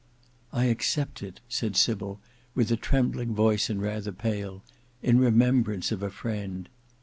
"I 0.51 0.65
accept 0.65 1.21
it," 1.21 1.41
said 1.47 1.75
Sybil 1.75 2.19
with 2.55 2.71
a 2.71 2.75
trembling 2.75 3.35
voice 3.35 3.69
and 3.69 3.79
rather 3.79 4.11
pale, 4.11 4.63
"in 5.03 5.19
remembrance 5.19 5.91
of 5.91 6.01
a 6.01 6.09
friend." 6.09 6.67